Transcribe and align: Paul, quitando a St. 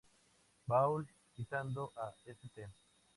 Paul, 0.65 1.05
quitando 1.35 1.93
a 1.95 2.11
St. 2.25 2.73